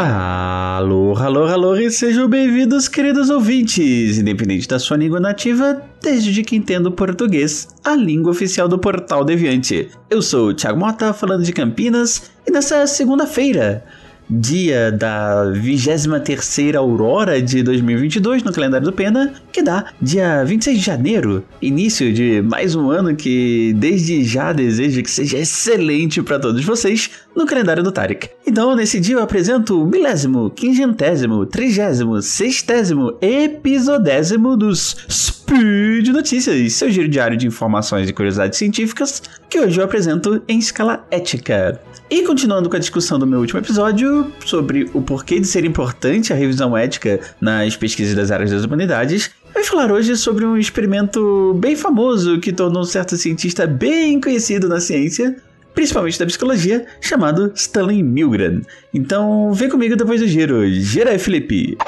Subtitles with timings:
[0.00, 6.54] Alô, alô, alô e sejam bem-vindos, queridos ouvintes, independente da sua língua nativa, desde que
[6.54, 9.90] entenda o português, a língua oficial do Portal Deviante.
[10.08, 13.84] Eu sou o Thiago Mota, falando de Campinas, e nessa segunda-feira,
[14.30, 20.84] dia da 23 Aurora de 2022 no calendário do Pena, que dá dia 26 de
[20.84, 26.64] janeiro, início de mais um ano que desde já desejo que seja excelente para todos
[26.64, 28.30] vocês no calendário do Tarek.
[28.46, 36.90] Então, nesse dia eu apresento o milésimo, quingentésimo, trigésimo, sextésimo, episodésimo dos Speed Notícias, seu
[36.90, 41.80] giro diário de informações e curiosidades científicas, que hoje eu apresento em escala ética.
[42.10, 46.34] E continuando com a discussão do meu último episódio sobre o porquê de ser importante
[46.34, 51.54] a revisão ética nas pesquisas das áreas das humanidades, Vamos falar hoje sobre um experimento
[51.54, 55.34] bem famoso que tornou um certo cientista bem conhecido na ciência,
[55.74, 58.60] principalmente da psicologia, chamado Stanley Milgram.
[58.92, 60.64] Então, vem comigo depois do giro.
[60.70, 61.78] Gira aí, Felipe!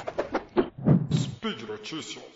[1.13, 2.31] Speed Notícias.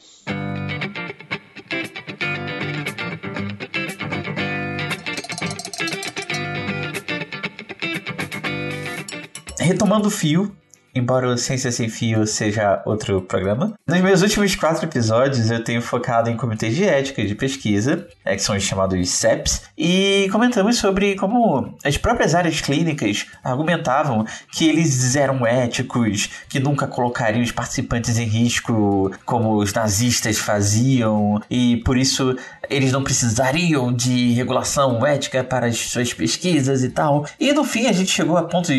[9.65, 10.55] Retomando o fio,
[10.95, 13.75] embora o Ciência Sem Fio seja outro programa.
[13.87, 18.07] Nos meus últimos quatro episódios, eu tenho focado em comitês de ética e de pesquisa,
[18.25, 24.25] é, que são os chamados CEPs, e comentamos sobre como as próprias áreas clínicas argumentavam
[24.53, 31.41] que eles eram éticos, que nunca colocariam os participantes em risco como os nazistas faziam,
[31.51, 32.37] e por isso
[32.71, 37.27] eles não precisariam de regulação ética para as suas pesquisas e tal.
[37.39, 38.75] E no fim a gente chegou a pontos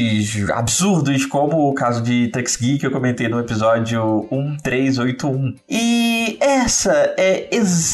[0.54, 5.56] absurdos, como o caso de Tuxgeek que eu comentei no episódio 1381.
[5.68, 5.95] E
[6.56, 7.50] essa é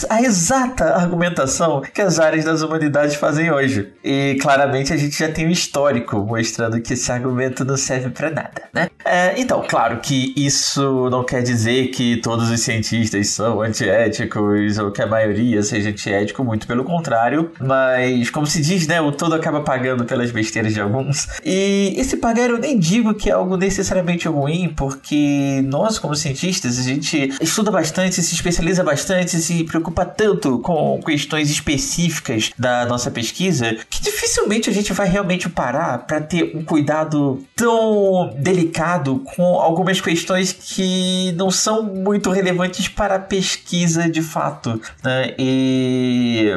[0.09, 3.92] a exata argumentação que as áreas das humanidades fazem hoje.
[4.03, 8.30] E claramente a gente já tem um histórico mostrando que esse argumento não serve para
[8.30, 8.90] nada, né?
[9.03, 14.91] É, então, claro que isso não quer dizer que todos os cientistas são antiéticos ou
[14.91, 17.52] que a maioria seja antiético, muito pelo contrário.
[17.59, 19.02] Mas, como se diz, né?
[19.02, 21.28] O todo acaba pagando pelas besteiras de alguns.
[21.44, 26.78] E esse pagar eu nem digo que é algo necessariamente ruim, porque nós, como cientistas,
[26.78, 28.50] a gente estuda bastante, se especializa
[28.84, 35.07] bastante, se preocupa tanto com questões específicas da nossa pesquisa, que dificilmente a gente vai
[35.07, 42.29] realmente parar para ter um cuidado tão delicado com algumas questões que não são muito
[42.31, 44.81] relevantes para a pesquisa de fato.
[45.03, 45.35] Né?
[45.38, 46.51] E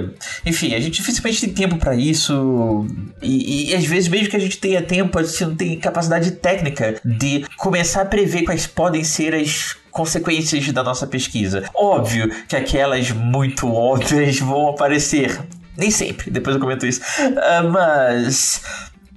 [0.45, 2.87] enfim, a gente dificilmente tem tempo para isso.
[3.23, 6.31] E, e, às vezes, mesmo que a gente tenha tempo, a gente não tem capacidade
[6.33, 11.71] técnica de começar a prever quais podem ser as consequências da nossa pesquisa.
[11.73, 15.41] Óbvio que aquelas muito óbvias vão aparecer.
[15.79, 17.01] Nem sempre, depois eu comento isso.
[17.01, 18.61] Uh, mas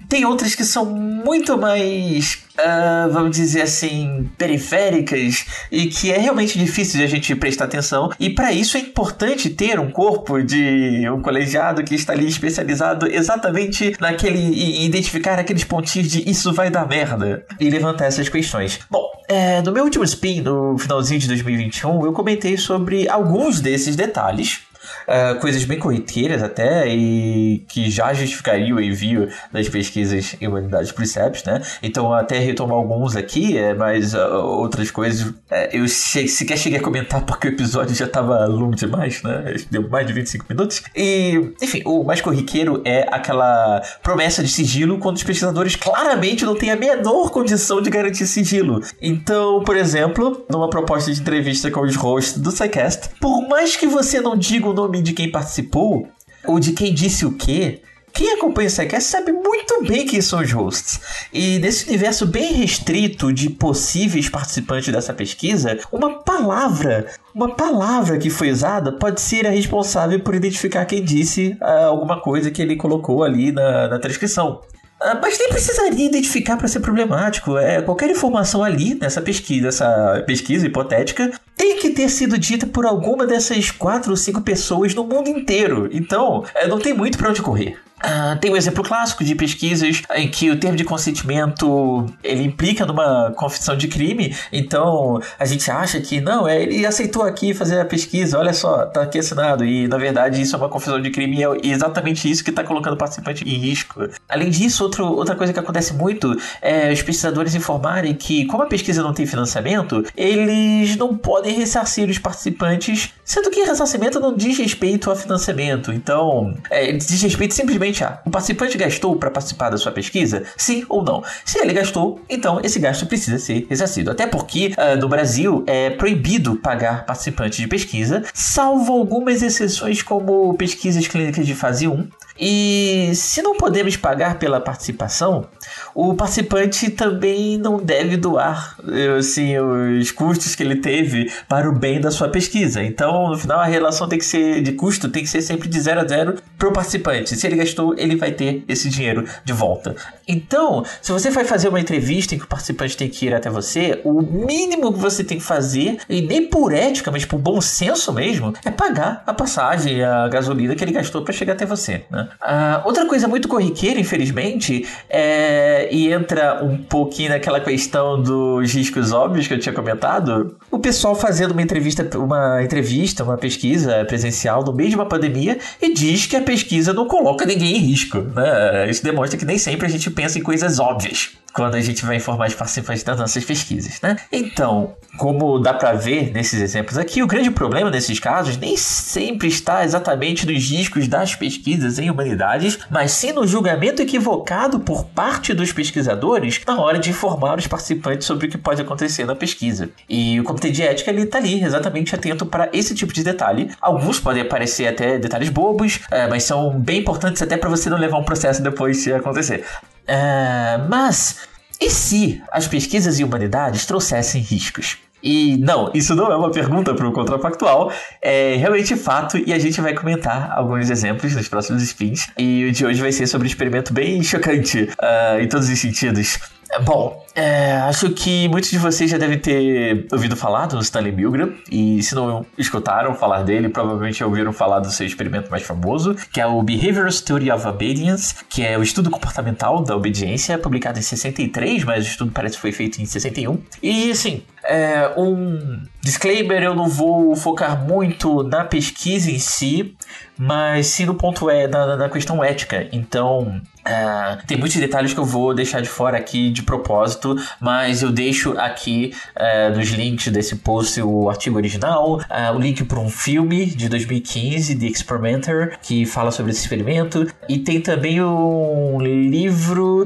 [0.08, 6.58] tem outras que são muito mais uh, vamos dizer assim, periféricas e que é realmente
[6.58, 8.12] difícil de a gente prestar atenção.
[8.20, 13.08] E para isso é importante ter um corpo de um colegiado que está ali especializado
[13.08, 14.38] exatamente naquele.
[14.38, 18.80] e identificar aqueles pontinhos de isso vai dar merda e levantar essas questões.
[18.90, 23.96] Bom, é, no meu último spin, no finalzinho de 2021, eu comentei sobre alguns desses
[23.96, 24.62] detalhes
[25.08, 30.94] uh, coisas bem corriqueiras até e que já justificariam o envio das pesquisas em humanidades
[31.08, 31.62] CEPs, né?
[31.82, 35.36] Então até retomar alguns aqui, é, mas uh, outras coisas uh,
[35.72, 39.56] eu che sequer cheguei a comentar porque o episódio já estava longo demais, né?
[39.72, 40.84] Deu mais de 25 minutos.
[40.96, 46.56] E, enfim, o mais corriqueiro é aquela promessa de sigilo quando os pesquisadores claramente não
[46.56, 48.82] têm a menor condição de garantir sigilo.
[49.02, 53.88] Então, por exemplo, numa proposta de entrevista com os hosts do SciCast, por mais que
[53.88, 56.08] você não diga o nome de quem participou,
[56.46, 57.82] ou de quem disse o quê,
[58.18, 61.00] quem acompanha o SciCast sabe muito bem quem são os hosts.
[61.32, 67.06] E nesse universo bem restrito de possíveis participantes dessa pesquisa, uma palavra,
[67.36, 72.20] uma palavra que foi usada pode ser a responsável por identificar quem disse uh, alguma
[72.20, 74.62] coisa que ele colocou ali na, na transcrição.
[75.02, 77.58] Uh, mas nem precisaria identificar para ser problemático.
[77.58, 82.86] É, qualquer informação ali nessa pesquisa, essa pesquisa hipotética, tem que ter sido dita por
[82.86, 85.88] alguma dessas quatro ou cinco pessoas no mundo inteiro.
[85.92, 87.78] Então, é, não tem muito para onde correr.
[87.98, 92.86] Uh, tem um exemplo clássico de pesquisas em que o termo de consentimento ele implica
[92.86, 97.80] numa confissão de crime, então a gente acha que não, é, ele aceitou aqui fazer
[97.80, 101.10] a pesquisa, olha só, tá aqui assinado, e na verdade isso é uma confissão de
[101.10, 104.08] crime e é exatamente isso que está colocando o participante em risco.
[104.30, 108.68] Além disso, outro, outra coisa que acontece muito é os pesquisadores informarem que, como a
[108.68, 114.58] pesquisa não tem financiamento, eles não podem ressarcir os participantes Sendo que ressarcimento não diz
[114.58, 115.92] respeito a financiamento.
[115.92, 120.44] Então, é, diz respeito simplesmente o participante gastou para participar da sua pesquisa?
[120.56, 121.24] Sim ou não?
[121.46, 124.12] Se ele gastou, então esse gasto precisa ser ressarcido.
[124.12, 130.54] Até porque uh, no Brasil é proibido pagar participantes de pesquisa, salvo algumas exceções como
[130.56, 132.08] pesquisas clínicas de fase 1
[132.40, 135.48] e se não podemos pagar pela participação,
[135.94, 138.78] o participante também não deve doar
[139.18, 142.84] assim, os custos que ele teve para o bem da sua pesquisa.
[142.84, 145.80] Então, no final, a relação tem que ser de custo, tem que ser sempre de
[145.80, 147.36] zero a zero para o participante.
[147.36, 149.96] Se ele gastou, ele vai ter esse dinheiro de volta.
[150.28, 153.50] Então, se você vai fazer uma entrevista em que o participante tem que ir até
[153.50, 157.62] você, o mínimo que você tem que fazer, e nem por ética, mas por bom
[157.62, 162.04] senso mesmo, é pagar a passagem, a gasolina que ele gastou para chegar até você.
[162.10, 162.28] Né?
[162.42, 165.57] Uh, outra coisa muito corriqueira, infelizmente, é,
[165.92, 171.16] e entra um pouquinho naquela questão dos riscos óbvios que eu tinha comentado, o pessoal
[171.16, 176.26] fazendo uma entrevista, uma entrevista, uma pesquisa presencial no meio de uma pandemia e diz
[176.26, 178.20] que a pesquisa não coloca ninguém em risco.
[178.20, 178.90] Né?
[178.90, 182.18] Isso demonstra que nem sempre a gente pensa em coisas óbvias quando a gente vai
[182.18, 184.16] informar os participantes das nossas pesquisas, né?
[184.32, 189.48] Então, como dá para ver nesses exemplos aqui, o grande problema nesses casos nem sempre
[189.48, 195.52] está exatamente nos riscos das pesquisas em humanidades, mas sim no julgamento equivocado por parte
[195.52, 199.90] dos pesquisadores na hora de informar os participantes sobre o que pode acontecer na pesquisa.
[200.08, 203.72] E o comitê de ética ele tá ali exatamente atento para esse tipo de detalhe.
[203.82, 207.98] Alguns podem parecer até detalhes bobos, é, mas são bem importantes até para você não
[207.98, 209.66] levar um processo depois de acontecer.
[210.08, 211.38] É, mas,
[211.80, 214.98] e se as pesquisas em humanidades trouxessem riscos?
[215.22, 219.60] E não, isso não é uma pergunta para o contrafactual, é realmente fato e a
[219.60, 222.28] gente vai comentar alguns exemplos nos próximos spins.
[222.38, 225.80] E o de hoje vai ser sobre um experimento bem chocante uh, em todos os
[225.80, 226.38] sentidos.
[226.84, 231.54] Bom, é, acho que muitos de vocês já devem ter ouvido falar do Stanley Milgram,
[231.72, 236.42] e se não escutaram falar dele, provavelmente ouviram falar do seu experimento mais famoso, que
[236.42, 241.02] é o Behavioral Study of Obedience, que é o estudo comportamental da obediência, publicado em
[241.02, 243.60] 63, mas o estudo parece que foi feito em 61.
[243.82, 249.96] E assim, é, um disclaimer: eu não vou focar muito na pesquisa em si,
[250.38, 252.88] mas sim no ponto é na, na questão ética.
[252.92, 258.02] Então, é, tem muitos detalhes que eu vou deixar de fora aqui de propósito, mas
[258.02, 263.00] eu deixo aqui é, nos links desse post o artigo original, é, o link para
[263.00, 269.00] um filme de 2015, The Experimenter, que fala sobre esse experimento, e tem também um
[269.00, 270.06] livro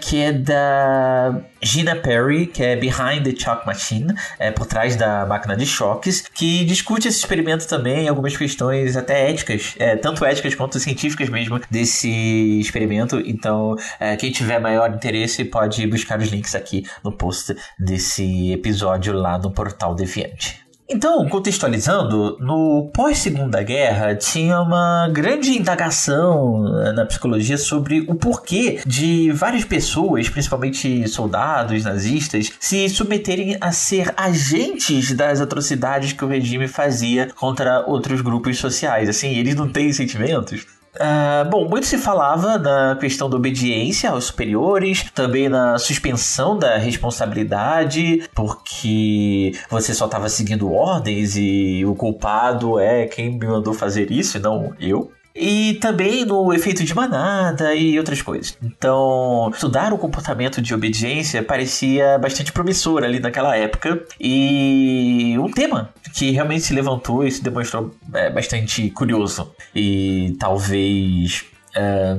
[0.00, 5.24] que é da Gina Perry, que é Behind the Chalk Machine, é, por trás da
[5.24, 10.56] máquina de choques, que discute esse experimento também, algumas questões até éticas, é, tanto éticas
[10.56, 13.01] quanto científicas mesmo, desse experimento.
[13.24, 19.12] Então, é, quem tiver maior interesse pode buscar os links aqui no post desse episódio
[19.12, 20.62] lá no portal Deviante.
[20.94, 28.80] Então, contextualizando, no pós-segunda guerra tinha uma grande indagação eh, na psicologia sobre o porquê
[28.84, 36.28] de várias pessoas, principalmente soldados nazistas, se submeterem a ser agentes das atrocidades que o
[36.28, 39.08] regime fazia contra outros grupos sociais.
[39.08, 40.66] Assim, eles não têm sentimentos.
[40.94, 46.76] Uh, bom, muito se falava da questão da obediência aos superiores, também na suspensão da
[46.76, 54.10] responsabilidade, porque você só estava seguindo ordens e o culpado é quem me mandou fazer
[54.10, 58.56] isso e não eu e também no efeito de manada e outras coisas.
[58.62, 65.90] Então, estudar o comportamento de obediência parecia bastante promissor ali naquela época e um tema
[66.14, 72.18] que realmente se levantou e se demonstrou é, bastante curioso e talvez é,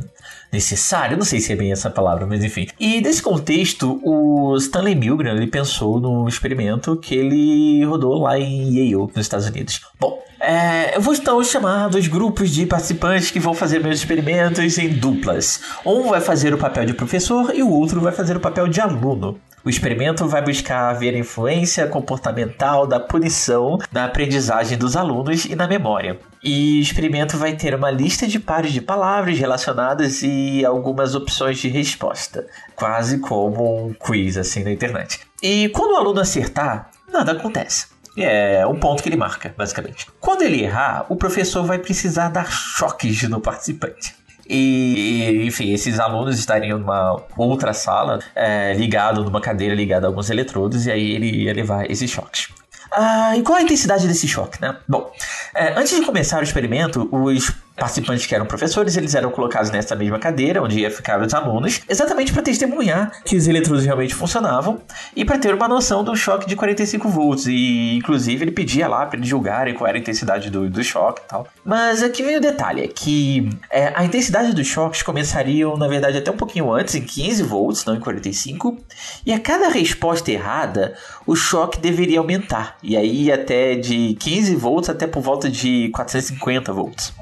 [0.51, 2.67] necessário, não sei se é bem essa palavra, mas enfim.
[2.79, 8.69] E nesse contexto, o Stanley Milgram ele pensou num experimento que ele rodou lá em
[8.75, 9.81] Yale, nos Estados Unidos.
[9.99, 14.77] Bom, é, eu vou então chamar dois grupos de participantes que vão fazer meus experimentos
[14.77, 15.61] em duplas.
[15.85, 18.81] Um vai fazer o papel de professor e o outro vai fazer o papel de
[18.81, 19.39] aluno.
[19.63, 25.55] O experimento vai buscar ver a influência comportamental da punição na aprendizagem dos alunos e
[25.55, 26.19] na memória.
[26.43, 31.59] E o experimento vai ter uma lista de pares de palavras relacionadas e algumas opções
[31.59, 32.45] de resposta,
[32.75, 35.21] quase como um quiz assim na internet.
[35.41, 37.92] E quando o aluno acertar, nada acontece.
[38.15, 40.07] É um ponto que ele marca, basicamente.
[40.19, 44.15] Quando ele errar, o professor vai precisar dar choques no participante.
[44.47, 50.29] E, enfim, esses alunos estariam numa outra sala, é, ligado numa cadeira ligada a alguns
[50.29, 52.49] eletrodos, e aí ele ia levar esses choques.
[52.91, 54.77] Ah, e qual a intensidade desse choque, né?
[54.87, 55.11] Bom,
[55.55, 59.95] é, antes de começar o experimento, os participantes que eram professores, eles eram colocados nessa
[59.95, 64.81] mesma cadeira, onde ia ficar os alunos, exatamente para testemunhar que os eletrodos realmente funcionavam
[65.15, 67.45] e para ter uma noção do choque de 45 volts.
[67.47, 71.21] E, inclusive, ele pedia lá para eles julgarem qual era a intensidade do, do choque
[71.25, 71.47] e tal.
[71.65, 76.17] Mas aqui vem o detalhe, é que é, a intensidade dos choques começariam, na verdade,
[76.17, 78.77] até um pouquinho antes, em 15 volts, não em 45,
[79.25, 80.93] e a cada resposta errada,
[81.25, 86.71] o choque deveria aumentar, e aí até de 15 volts até por volta de 450
[86.71, 87.13] volts.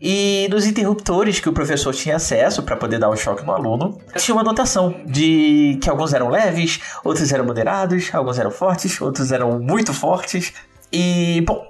[0.00, 4.00] E nos interruptores que o professor tinha acesso para poder dar um choque no aluno,
[4.16, 9.30] tinha uma anotação de que alguns eram leves, outros eram moderados, alguns eram fortes, outros
[9.30, 10.54] eram muito fortes.
[10.90, 11.68] E, bom,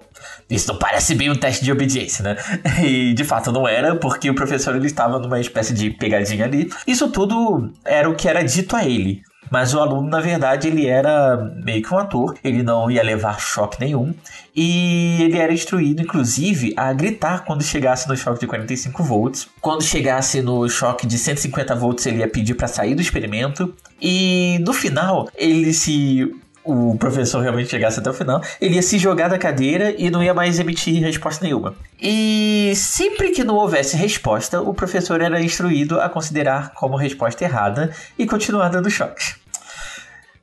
[0.48, 2.36] isso não parece bem um teste de obediência, né?
[2.84, 6.70] E de fato não era, porque o professor ele estava numa espécie de pegadinha ali.
[6.86, 9.22] Isso tudo era o que era dito a ele.
[9.50, 13.40] Mas o aluno, na verdade, ele era meio que um ator, ele não ia levar
[13.40, 14.14] choque nenhum,
[14.54, 19.48] e ele era instruído, inclusive, a gritar quando chegasse no choque de 45 volts.
[19.60, 24.58] Quando chegasse no choque de 150 volts, ele ia pedir para sair do experimento, e
[24.64, 26.30] no final, ele se
[26.64, 30.22] o professor realmente chegasse até o final, ele ia se jogar da cadeira e não
[30.22, 31.74] ia mais emitir resposta nenhuma.
[32.00, 37.90] E sempre que não houvesse resposta, o professor era instruído a considerar como resposta errada
[38.18, 39.39] e continuar dando choques.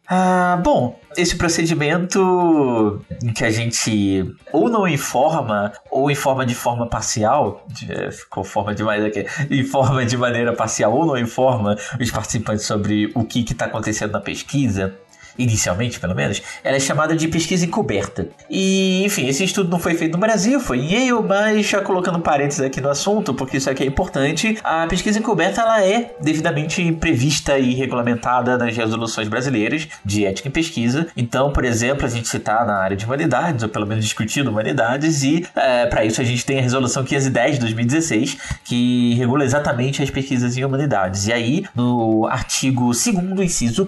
[0.10, 6.88] Ah, bom, esse procedimento em que a gente ou não informa ou informa de forma
[6.88, 12.10] parcial, de, é, ficou forma demais aqui, informa de maneira parcial ou não informa os
[12.10, 14.98] participantes sobre o que está acontecendo na pesquisa,
[15.38, 18.28] inicialmente pelo menos, ela é chamada de pesquisa encoberta.
[18.50, 22.20] E, enfim, esse estudo não foi feito no Brasil, foi em Yale, mas já colocando
[22.20, 26.92] parênteses aqui no assunto, porque isso aqui é importante, a pesquisa encoberta ela é devidamente
[26.94, 31.08] prevista e regulamentada nas resoluções brasileiras de ética em pesquisa.
[31.16, 35.24] Então, por exemplo, a gente está na área de humanidades, ou pelo menos discutindo humanidades,
[35.24, 40.02] e é, para isso a gente tem a resolução 510 de 2016, que regula exatamente
[40.02, 41.28] as pesquisas em humanidades.
[41.28, 43.08] E aí, no artigo 2
[43.44, 43.86] inciso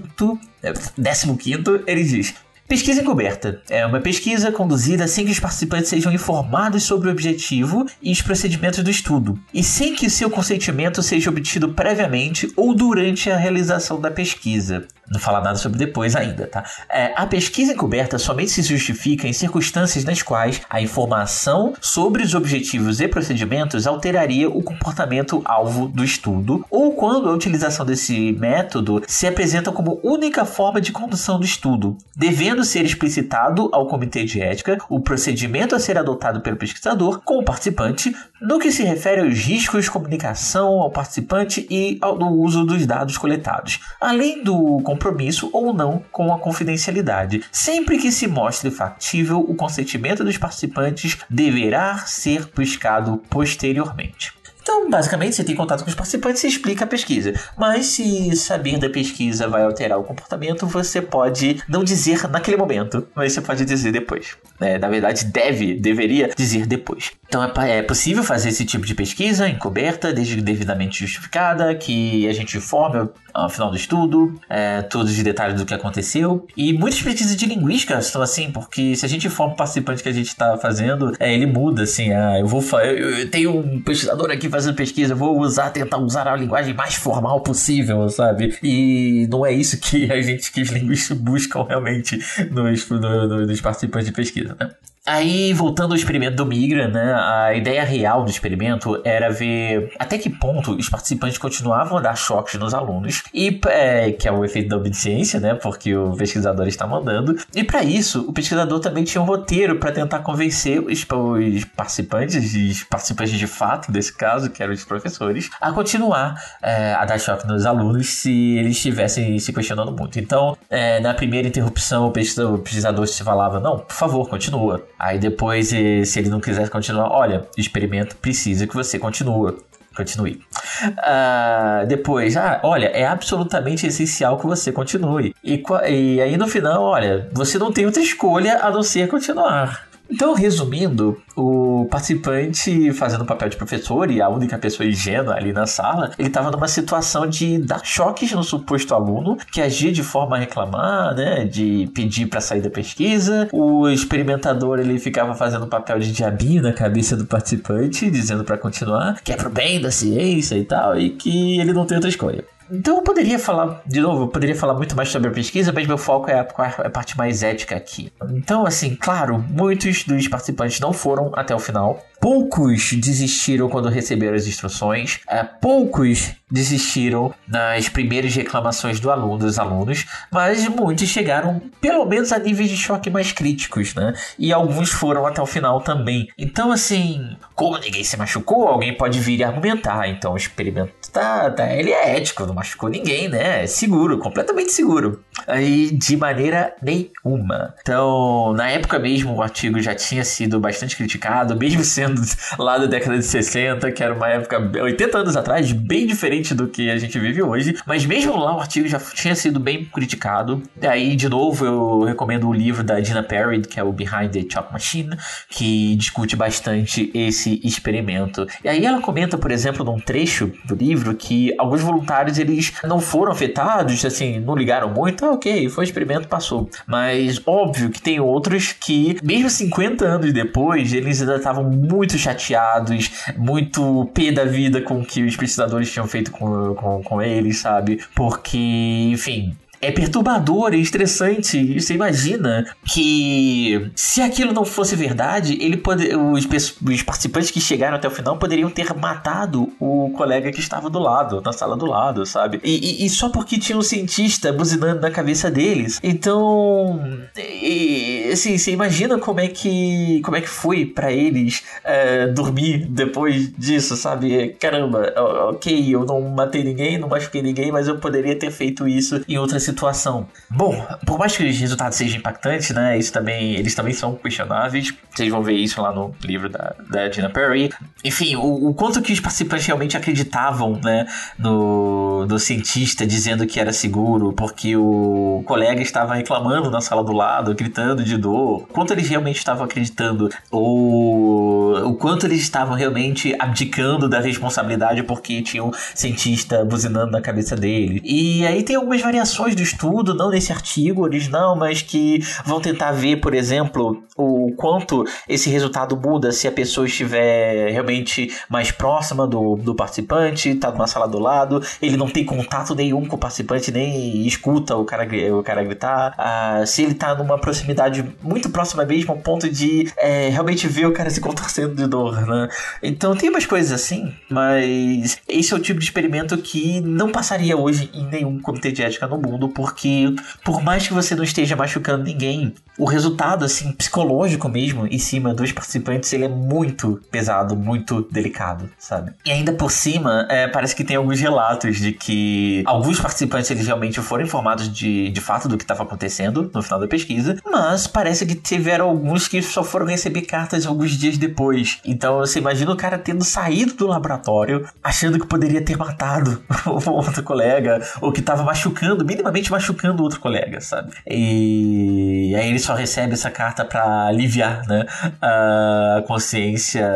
[0.61, 2.33] 15, ele diz:
[2.69, 7.87] Pesquisa encoberta é uma pesquisa conduzida sem que os participantes sejam informados sobre o objetivo
[7.99, 13.31] e os procedimentos do estudo, e sem que seu consentimento seja obtido previamente ou durante
[13.31, 14.87] a realização da pesquisa.
[15.11, 16.63] Não fala nada sobre depois ainda, tá?
[16.89, 22.35] É, a pesquisa encoberta somente se justifica em circunstâncias nas quais a informação sobre os
[22.35, 29.01] objetivos e procedimentos alteraria o comportamento alvo do estudo, ou quando a utilização desse método
[29.07, 34.41] se apresenta como única forma de condução do estudo, devendo ser explicitado ao comitê de
[34.41, 39.21] ética o procedimento a ser adotado pelo pesquisador com o participante no que se refere
[39.21, 45.49] aos riscos de comunicação ao participante e ao uso dos dados coletados, além do compromisso
[45.53, 47.43] ou não com a confidencialidade.
[47.51, 54.39] Sempre que se mostre factível, o consentimento dos participantes deverá ser buscado posteriormente.
[54.61, 57.33] Então, basicamente, você tem contato com os participantes e explica a pesquisa.
[57.57, 63.07] Mas se saber da pesquisa vai alterar o comportamento, você pode não dizer naquele momento,
[63.15, 64.37] mas você pode dizer depois.
[64.59, 67.11] É, na verdade, deve, deveria dizer depois.
[67.29, 72.33] Então, é, é possível fazer esse tipo de pesquisa encoberta, desde devidamente justificada, que a
[72.33, 76.47] gente informe ao final do estudo, é, todos os detalhes do que aconteceu.
[76.57, 80.09] E muitas pesquisas de linguística estão assim, porque se a gente for um participante que
[80.09, 83.79] a gente está fazendo, é, ele muda, assim, ah, eu vou eu, eu tenho um
[83.79, 88.57] pesquisador aqui fazendo pesquisa, eu vou usar, tentar usar a linguagem mais formal possível, sabe?
[88.63, 92.19] E não é isso que a gente, que os linguistas buscam realmente
[92.49, 94.71] nos, no, no, nos participantes de pesquisa, né?
[95.05, 100.17] Aí, voltando ao experimento do Migra, né, a ideia real do experimento era ver até
[100.17, 104.43] que ponto os participantes continuavam a dar choques nos alunos, e é, que é o
[104.43, 107.35] efeito da obediência, né, porque o pesquisador está mandando.
[107.55, 112.53] E para isso, o pesquisador também tinha um roteiro para tentar convencer os, os, participantes,
[112.53, 117.19] os participantes de fato, desse caso, que eram os professores, a continuar é, a dar
[117.19, 120.19] choque nos alunos se eles estivessem se questionando muito.
[120.19, 124.85] Então, é, na primeira interrupção, o pesquisador se falava: não, por favor, continua.
[124.99, 129.57] Aí depois, se ele não quiser continuar, olha, experimento precisa que você continue.
[129.95, 130.41] Continue.
[130.83, 135.35] Uh, depois, ah, olha, é absolutamente essencial que você continue.
[135.43, 139.88] E, e aí no final, olha, você não tem outra escolha a não ser continuar.
[140.09, 145.53] Então, resumindo, o participante fazendo o papel de professor e a única pessoa ingênua ali
[145.53, 150.03] na sala, ele estava numa situação de dar choques no suposto aluno que agia de
[150.03, 153.47] forma a reclamar, né, de pedir para sair da pesquisa.
[153.51, 158.57] O experimentador ele ficava fazendo o papel de diabinho na cabeça do participante, dizendo para
[158.57, 162.09] continuar, que é pro bem da ciência e tal, e que ele não tem outra
[162.09, 162.43] escolha.
[162.71, 165.87] Então eu poderia falar, de novo, eu poderia falar muito mais sobre a pesquisa, mas
[165.87, 168.11] meu foco é a, a, parte mais ética aqui.
[168.29, 172.03] Então, assim, claro, muitos dos participantes não foram até o final.
[172.19, 179.59] Poucos desistiram quando receberam as instruções, é, poucos desistiram nas primeiras reclamações do aluno, dos
[179.59, 184.13] alunos, mas muitos chegaram pelo menos a níveis de choque mais críticos, né?
[184.37, 186.27] E alguns foram até o final também.
[186.37, 190.09] Então, assim, como ninguém se machucou, alguém pode vir e argumentar.
[190.09, 193.63] Então, o experimento tá, tá ele é ético, não machucou ninguém, né?
[193.63, 195.23] É seguro, completamente seguro.
[195.47, 197.73] Aí, de maneira nenhuma.
[197.81, 202.21] Então, na época mesmo, o artigo já tinha sido bastante criticado, mesmo sendo
[202.57, 206.67] lá da década de 60, que era uma época 80 anos atrás, bem diferente do
[206.67, 207.75] que a gente vive hoje.
[207.85, 210.61] Mas mesmo lá o artigo já tinha sido bem criticado.
[210.81, 214.31] E aí, de novo, eu recomendo o livro da Dina Perry, que é o Behind
[214.31, 215.15] the Chop Machine,
[215.49, 218.47] que discute bastante esse experimento.
[218.63, 222.99] E aí ela comenta, por exemplo, num trecho do livro que alguns voluntários eles não
[222.99, 226.69] foram afetados, assim, não ligaram muito, ah, ok, foi um experimento, passou.
[226.87, 233.11] Mas óbvio que tem outros que, mesmo 50 anos depois, eles ainda estavam muito chateados,
[233.37, 237.57] muito pé da vida com o que os pesquisadores tinham feito com, com, com eles,
[237.59, 237.99] sabe?
[238.15, 241.79] Porque, enfim, é perturbador, é estressante.
[241.79, 247.95] Você imagina que se aquilo não fosse verdade, ele pode, os, os, participantes que chegaram
[247.95, 251.85] até o final poderiam ter matado o colega que estava do lado, na sala do
[251.85, 252.59] lado, sabe?
[252.63, 255.99] E, e, e só porque tinha um cientista buzinando na cabeça deles.
[256.03, 256.99] Então,
[257.37, 262.85] e, assim, você imagina como é que como é que foi para eles é, dormir
[262.89, 264.55] depois disso, sabe?
[264.59, 265.13] Caramba,
[265.49, 269.37] ok, eu não matei ninguém, não machuquei ninguém, mas eu poderia ter feito isso em
[269.37, 270.27] outras situação.
[270.49, 272.97] Bom, por mais que os resultados sejam impactantes, né?
[272.97, 274.93] Isso também, eles também são questionáveis.
[275.13, 277.69] Vocês vão ver isso lá no livro da, da Dina Perry.
[278.03, 281.05] Enfim, o, o quanto que os participantes realmente acreditavam, né?
[281.37, 287.11] No, no cientista dizendo que era seguro, porque o colega estava reclamando na sala do
[287.11, 288.67] lado, gritando de dor.
[288.69, 290.29] Quanto eles realmente estavam acreditando?
[290.51, 297.21] Ou o quanto eles estavam realmente abdicando da responsabilidade porque tinha um cientista buzinando na
[297.21, 298.01] cabeça dele.
[298.03, 302.91] E aí tem algumas variações do estudo, não nesse artigo original, mas que vão tentar
[302.91, 309.27] ver, por exemplo, o quanto esse resultado muda se a pessoa estiver realmente mais próxima
[309.27, 313.19] do, do participante, está numa sala do lado, ele não tem contato nenhum com o
[313.19, 318.49] participante, nem escuta o cara, o cara gritar, ah, se ele está numa proximidade muito
[318.49, 322.49] próxima mesmo, ao ponto de é, realmente ver o cara se contorcendo de dor, né?
[322.81, 327.57] Então tem umas coisas assim, mas esse é o tipo de experimento que não passaria
[327.57, 331.55] hoje em nenhum comitê de ética no mundo, porque por mais que você não esteja
[331.55, 337.55] machucando ninguém, o resultado, assim, psicológico mesmo, em cima dos participantes, ele é muito pesado,
[337.55, 339.11] muito delicado, sabe?
[339.25, 343.67] E ainda por cima, é, parece que tem alguns relatos de que alguns participantes, eles
[343.67, 347.85] realmente foram informados de, de fato do que estava acontecendo no final da pesquisa, mas
[347.85, 351.79] parece que tiveram alguns que só foram receber cartas alguns dias depois.
[351.83, 357.23] Então, você imagina o cara tendo saído do laboratório, achando que poderia ter matado outro
[357.23, 360.93] colega, ou que estava machucando, minimamente machucando o outro colega, sabe?
[361.05, 364.85] E aí ele só recebe essa carta para aliviar, né,
[365.19, 366.87] a consciência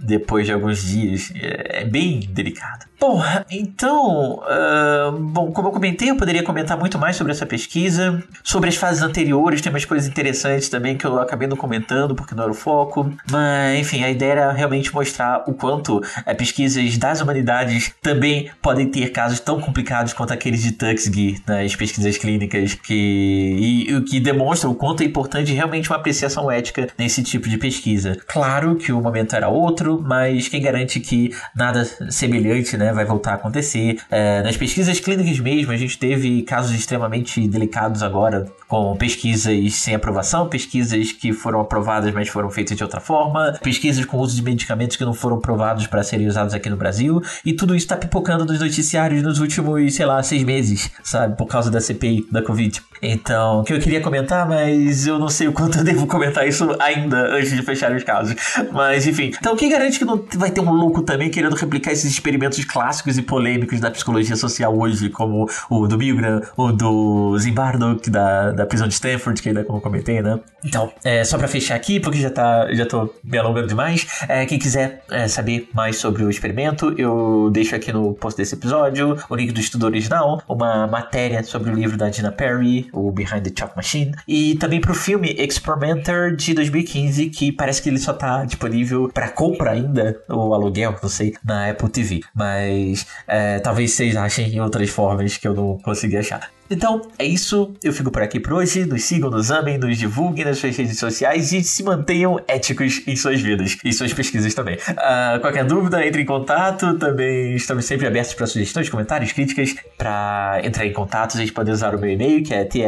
[0.00, 1.32] depois de alguns dias.
[1.34, 2.88] É bem delicado.
[3.00, 8.20] Bom, então, uh, bom, como eu comentei, eu poderia comentar muito mais sobre essa pesquisa,
[8.42, 12.34] sobre as fases anteriores, tem umas coisas interessantes também que eu acabei não comentando porque
[12.34, 16.98] não era o foco, mas enfim, a ideia era realmente mostrar o quanto uh, pesquisas
[16.98, 22.74] das humanidades também podem ter casos tão complicados quanto aqueles de Tuskegee nas pesquisas clínicas,
[22.74, 27.48] que, e o que demonstra o quanto é importante realmente uma apreciação ética nesse tipo
[27.48, 28.18] de pesquisa.
[28.26, 32.92] Claro que o momento era outro, mas quem garante que nada semelhante, né?
[32.92, 33.98] vai voltar a acontecer.
[34.10, 39.94] É, nas pesquisas clínicas mesmo, a gente teve casos extremamente delicados agora, com pesquisas sem
[39.94, 44.42] aprovação, pesquisas que foram aprovadas, mas foram feitas de outra forma, pesquisas com uso de
[44.42, 47.96] medicamentos que não foram aprovados para serem usados aqui no Brasil, e tudo isso está
[47.96, 52.42] pipocando nos noticiários nos últimos, sei lá, seis meses, sabe, por causa da CPI da
[52.42, 52.82] Covid.
[53.02, 56.76] Então, que eu queria comentar, mas eu não sei o quanto eu devo comentar isso
[56.80, 58.34] ainda antes de fechar os casos.
[58.72, 59.32] Mas, enfim.
[59.38, 63.18] Então, quem garante que não vai ter um louco também querendo replicar esses experimentos clássicos
[63.18, 68.66] e polêmicos da psicologia social hoje, como o do Milgram, o do Zimbardo, da, da
[68.66, 70.38] prisão de Stanford, que ainda como comentei, né?
[70.64, 74.44] Então, é, só pra fechar aqui, porque já, tá, já tô me alongando demais, é,
[74.44, 79.16] quem quiser é, saber mais sobre o experimento, eu deixo aqui no post desse episódio
[79.28, 83.42] o link do estudo original, uma matéria sobre o livro da Dina Perry, o Behind
[83.42, 88.12] the Chalk Machine, e também pro filme Experimenter de 2015, que parece que ele só
[88.12, 92.20] tá disponível para compra ainda, ou aluguel, não sei, na Apple TV.
[92.34, 96.50] Mas é, talvez vocês achem em outras formas que eu não consegui achar.
[96.70, 97.74] Então, é isso.
[97.82, 98.84] Eu fico por aqui por hoje.
[98.84, 103.16] Nos sigam, nos amem, nos divulguem nas suas redes sociais e se mantenham éticos em
[103.16, 104.76] suas vidas e suas pesquisas também.
[104.76, 106.98] Uh, qualquer dúvida, entre em contato.
[106.98, 109.74] Também estamos sempre abertos para sugestões, comentários, críticas.
[109.96, 112.82] Para entrar em contato, a gente pode usar o meu e-mail, que é thi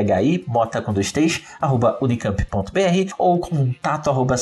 [0.46, 4.36] mota com dois t's, arroba unicamp.br ou contato arroba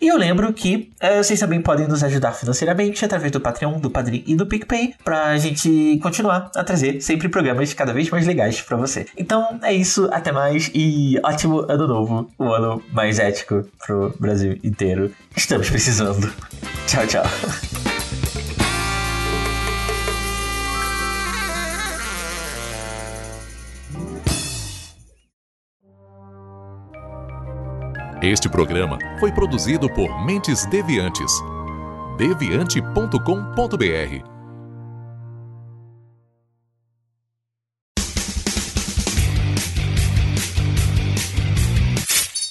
[0.00, 3.90] E eu lembro que uh, vocês também podem nos ajudar financeiramente através do Patreon, do
[3.90, 8.60] Padrim e do PicPay pra gente continuar a trazer sempre programas cada vez mais legais
[8.60, 9.06] para você.
[9.16, 14.58] Então é isso, até mais e ótimo ano novo, o ano mais ético pro Brasil
[14.62, 15.12] inteiro.
[15.36, 16.32] Estamos precisando.
[16.86, 17.24] Tchau, tchau.
[28.22, 31.30] Este programa foi produzido por Mentes Deviantes.
[32.18, 34.35] deviante.com.br